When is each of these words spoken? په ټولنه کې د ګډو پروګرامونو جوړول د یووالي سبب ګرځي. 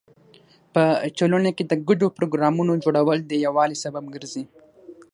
په 0.73 0.83
ټولنه 1.17 1.49
کې 1.57 1.63
د 1.67 1.73
ګډو 1.87 2.07
پروګرامونو 2.17 2.73
جوړول 2.83 3.19
د 3.25 3.31
یووالي 3.45 3.77
سبب 3.83 4.03
ګرځي. 4.15 4.43